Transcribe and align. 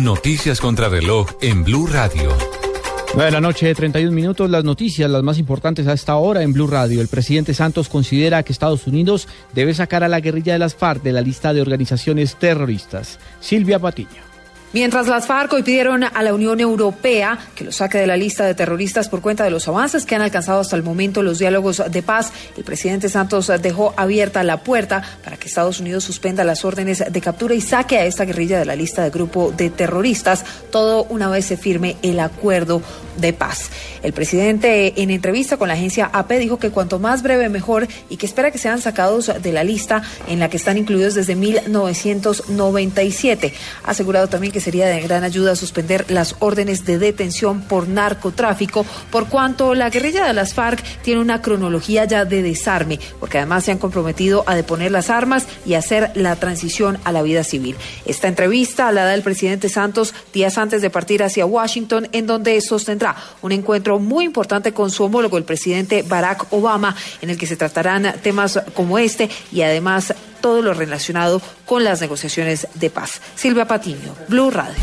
Noticias 0.00 0.58
contra 0.58 0.88
reloj 0.88 1.28
en 1.42 1.64
Blue 1.64 1.86
Radio. 1.86 2.30
Buenas 3.14 3.42
noches, 3.42 3.76
31 3.76 4.10
minutos. 4.10 4.48
Las 4.48 4.64
noticias, 4.64 5.10
las 5.10 5.22
más 5.22 5.38
importantes 5.38 5.86
a 5.86 5.92
esta 5.92 6.16
hora 6.16 6.42
en 6.42 6.54
Blue 6.54 6.66
Radio. 6.66 7.02
El 7.02 7.08
presidente 7.08 7.52
Santos 7.52 7.90
considera 7.90 8.42
que 8.42 8.52
Estados 8.52 8.86
Unidos 8.86 9.28
debe 9.52 9.74
sacar 9.74 10.02
a 10.02 10.08
la 10.08 10.20
guerrilla 10.20 10.54
de 10.54 10.60
las 10.60 10.74
FARC 10.74 11.02
de 11.02 11.12
la 11.12 11.20
lista 11.20 11.52
de 11.52 11.60
organizaciones 11.60 12.36
terroristas. 12.36 13.18
Silvia 13.40 13.78
Patiño. 13.78 14.31
Mientras 14.72 15.06
las 15.06 15.26
FARC 15.26 15.52
hoy 15.52 15.62
pidieron 15.62 16.02
a 16.02 16.22
la 16.22 16.32
Unión 16.32 16.58
Europea 16.58 17.38
que 17.54 17.62
lo 17.62 17.72
saque 17.72 17.98
de 17.98 18.06
la 18.06 18.16
lista 18.16 18.46
de 18.46 18.54
terroristas 18.54 19.10
por 19.10 19.20
cuenta 19.20 19.44
de 19.44 19.50
los 19.50 19.68
avances 19.68 20.06
que 20.06 20.14
han 20.14 20.22
alcanzado 20.22 20.60
hasta 20.60 20.76
el 20.76 20.82
momento 20.82 21.22
los 21.22 21.38
diálogos 21.38 21.82
de 21.90 22.02
paz, 22.02 22.32
el 22.56 22.64
presidente 22.64 23.10
Santos 23.10 23.52
dejó 23.60 23.92
abierta 23.98 24.42
la 24.42 24.62
puerta 24.62 25.02
para 25.22 25.36
que 25.36 25.48
Estados 25.48 25.78
Unidos 25.78 26.04
suspenda 26.04 26.42
las 26.42 26.64
órdenes 26.64 27.04
de 27.06 27.20
captura 27.20 27.54
y 27.54 27.60
saque 27.60 27.98
a 27.98 28.06
esta 28.06 28.24
guerrilla 28.24 28.58
de 28.58 28.64
la 28.64 28.74
lista 28.74 29.02
de 29.02 29.10
grupo 29.10 29.52
de 29.54 29.68
terroristas, 29.68 30.42
todo 30.70 31.04
una 31.04 31.28
vez 31.28 31.44
se 31.44 31.58
firme 31.58 31.98
el 32.00 32.18
acuerdo 32.18 32.80
de 33.16 33.32
paz. 33.32 33.70
El 34.02 34.12
presidente 34.12 35.02
en 35.02 35.10
entrevista 35.10 35.56
con 35.56 35.68
la 35.68 35.74
agencia 35.74 36.10
AP 36.12 36.32
dijo 36.32 36.58
que 36.58 36.70
cuanto 36.70 36.98
más 36.98 37.22
breve 37.22 37.48
mejor 37.48 37.86
y 38.08 38.16
que 38.16 38.26
espera 38.26 38.50
que 38.50 38.58
sean 38.58 38.80
sacados 38.80 39.30
de 39.40 39.52
la 39.52 39.62
lista 39.64 40.02
en 40.28 40.40
la 40.40 40.50
que 40.50 40.56
están 40.56 40.78
incluidos 40.78 41.14
desde 41.14 41.36
1997. 41.36 43.52
Ha 43.84 43.90
asegurado 43.90 44.28
también 44.28 44.52
que 44.52 44.60
sería 44.60 44.86
de 44.86 45.00
gran 45.00 45.24
ayuda 45.24 45.56
suspender 45.56 46.10
las 46.10 46.36
órdenes 46.40 46.84
de 46.84 46.98
detención 46.98 47.62
por 47.62 47.88
narcotráfico, 47.88 48.84
por 49.10 49.28
cuanto 49.28 49.74
la 49.74 49.90
guerrilla 49.90 50.26
de 50.26 50.32
las 50.32 50.54
FARC 50.54 50.82
tiene 51.02 51.20
una 51.20 51.42
cronología 51.42 52.04
ya 52.04 52.24
de 52.24 52.42
desarme, 52.42 52.98
porque 53.20 53.38
además 53.38 53.64
se 53.64 53.72
han 53.72 53.78
comprometido 53.78 54.44
a 54.46 54.54
deponer 54.54 54.90
las 54.90 55.10
armas 55.10 55.46
y 55.66 55.74
hacer 55.74 56.10
la 56.14 56.36
transición 56.36 56.98
a 57.04 57.12
la 57.12 57.22
vida 57.22 57.44
civil. 57.44 57.76
Esta 58.06 58.28
entrevista 58.28 58.90
la 58.92 59.04
da 59.04 59.14
el 59.14 59.22
presidente 59.22 59.68
Santos 59.68 60.14
días 60.32 60.58
antes 60.58 60.82
de 60.82 60.90
partir 60.90 61.22
hacia 61.22 61.46
Washington, 61.46 62.08
en 62.12 62.26
donde 62.26 62.60
sostendrá 62.60 63.01
un 63.42 63.52
encuentro 63.52 63.98
muy 63.98 64.24
importante 64.24 64.72
con 64.72 64.90
su 64.90 65.04
homólogo, 65.04 65.38
el 65.38 65.44
presidente 65.44 66.02
Barack 66.02 66.52
Obama, 66.52 66.94
en 67.20 67.30
el 67.30 67.38
que 67.38 67.46
se 67.46 67.56
tratarán 67.56 68.14
temas 68.22 68.60
como 68.74 68.98
este 68.98 69.28
y 69.52 69.62
además 69.62 70.14
todo 70.40 70.62
lo 70.62 70.74
relacionado 70.74 71.40
con 71.66 71.84
las 71.84 72.00
negociaciones 72.00 72.68
de 72.74 72.90
paz. 72.90 73.20
Silvia 73.34 73.66
Patiño, 73.66 74.14
Blue 74.28 74.50
Radio. 74.50 74.74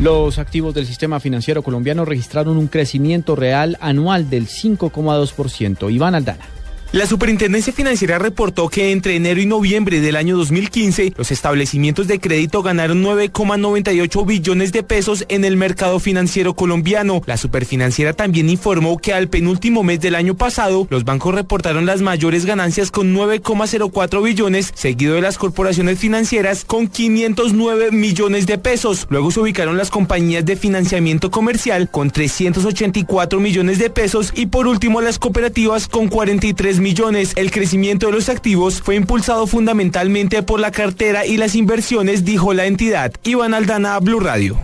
Los 0.00 0.38
activos 0.38 0.72
del 0.72 0.86
sistema 0.86 1.20
financiero 1.20 1.62
colombiano 1.62 2.06
registraron 2.06 2.56
un 2.56 2.68
crecimiento 2.68 3.36
real 3.36 3.76
anual 3.80 4.30
del 4.30 4.46
5,2%. 4.48 5.92
Iván 5.92 6.14
Aldana. 6.14 6.59
La 6.92 7.06
Superintendencia 7.06 7.72
Financiera 7.72 8.18
reportó 8.18 8.68
que 8.68 8.90
entre 8.90 9.14
enero 9.14 9.40
y 9.40 9.46
noviembre 9.46 10.00
del 10.00 10.16
año 10.16 10.36
2015, 10.36 11.12
los 11.16 11.30
establecimientos 11.30 12.08
de 12.08 12.18
crédito 12.18 12.64
ganaron 12.64 13.04
9,98 13.04 14.26
billones 14.26 14.72
de 14.72 14.82
pesos 14.82 15.24
en 15.28 15.44
el 15.44 15.56
mercado 15.56 16.00
financiero 16.00 16.54
colombiano. 16.54 17.22
La 17.26 17.36
Superfinanciera 17.36 18.12
también 18.12 18.50
informó 18.50 18.98
que 18.98 19.14
al 19.14 19.28
penúltimo 19.28 19.84
mes 19.84 20.00
del 20.00 20.16
año 20.16 20.36
pasado, 20.36 20.88
los 20.90 21.04
bancos 21.04 21.32
reportaron 21.32 21.86
las 21.86 22.02
mayores 22.02 22.44
ganancias 22.44 22.90
con 22.90 23.14
9,04 23.14 24.24
billones, 24.24 24.72
seguido 24.74 25.14
de 25.14 25.20
las 25.20 25.38
corporaciones 25.38 25.96
financieras 26.00 26.64
con 26.64 26.88
509 26.88 27.92
millones 27.92 28.48
de 28.48 28.58
pesos. 28.58 29.06
Luego 29.10 29.30
se 29.30 29.38
ubicaron 29.38 29.76
las 29.76 29.90
compañías 29.90 30.44
de 30.44 30.56
financiamiento 30.56 31.30
comercial 31.30 31.88
con 31.88 32.10
384 32.10 33.38
millones 33.38 33.78
de 33.78 33.90
pesos 33.90 34.32
y 34.34 34.46
por 34.46 34.66
último 34.66 35.00
las 35.00 35.20
cooperativas 35.20 35.86
con 35.86 36.08
43 36.08 36.79
millones. 36.80 37.32
El 37.36 37.50
crecimiento 37.50 38.06
de 38.06 38.12
los 38.12 38.28
activos 38.28 38.82
fue 38.82 38.96
impulsado 38.96 39.46
fundamentalmente 39.46 40.42
por 40.42 40.60
la 40.60 40.70
cartera 40.70 41.26
y 41.26 41.36
las 41.36 41.54
inversiones, 41.54 42.24
dijo 42.24 42.54
la 42.54 42.66
entidad. 42.66 43.12
Iván 43.22 43.54
Aldana, 43.54 43.98
Blue 44.00 44.20
Radio. 44.20 44.58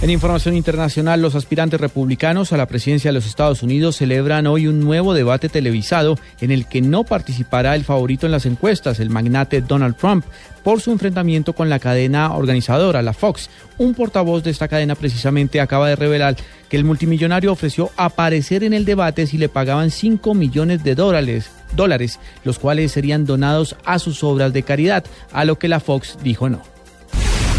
En 0.00 0.10
información 0.10 0.54
internacional, 0.54 1.20
los 1.20 1.34
aspirantes 1.34 1.80
republicanos 1.80 2.52
a 2.52 2.56
la 2.56 2.66
presidencia 2.66 3.08
de 3.08 3.14
los 3.14 3.26
Estados 3.26 3.64
Unidos 3.64 3.96
celebran 3.96 4.46
hoy 4.46 4.68
un 4.68 4.78
nuevo 4.78 5.12
debate 5.12 5.48
televisado 5.48 6.16
en 6.40 6.52
el 6.52 6.66
que 6.66 6.80
no 6.80 7.02
participará 7.02 7.74
el 7.74 7.82
favorito 7.82 8.24
en 8.24 8.30
las 8.30 8.46
encuestas, 8.46 9.00
el 9.00 9.10
magnate 9.10 9.60
Donald 9.60 9.96
Trump, 9.96 10.24
por 10.62 10.80
su 10.80 10.92
enfrentamiento 10.92 11.52
con 11.52 11.68
la 11.68 11.80
cadena 11.80 12.32
organizadora, 12.36 13.02
la 13.02 13.12
Fox. 13.12 13.50
Un 13.76 13.94
portavoz 13.94 14.44
de 14.44 14.52
esta 14.52 14.68
cadena 14.68 14.94
precisamente 14.94 15.60
acaba 15.60 15.88
de 15.88 15.96
revelar 15.96 16.36
que 16.68 16.76
el 16.76 16.84
multimillonario 16.84 17.50
ofreció 17.50 17.90
aparecer 17.96 18.62
en 18.62 18.74
el 18.74 18.84
debate 18.84 19.26
si 19.26 19.36
le 19.36 19.48
pagaban 19.48 19.90
5 19.90 20.32
millones 20.32 20.84
de 20.84 20.94
dólares, 20.94 21.50
dólares, 21.74 22.20
los 22.44 22.60
cuales 22.60 22.92
serían 22.92 23.26
donados 23.26 23.74
a 23.84 23.98
sus 23.98 24.22
obras 24.22 24.52
de 24.52 24.62
caridad, 24.62 25.04
a 25.32 25.44
lo 25.44 25.58
que 25.58 25.66
la 25.66 25.80
Fox 25.80 26.18
dijo 26.22 26.48
no. 26.48 26.77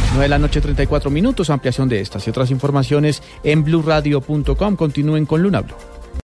9 0.10 0.24
de 0.24 0.30
la 0.30 0.40
noche 0.40 0.62
34 0.62 1.10
minutos, 1.10 1.50
ampliación 1.50 1.88
de 1.88 2.02
estas 2.02 2.26
y 2.26 2.30
otras 2.30 2.52
informaciones 2.52 3.22
en 3.44 3.64
blurradio.com. 3.64 4.76
Continúen 4.76 5.26
con 5.26 5.44
Luna. 5.44 5.64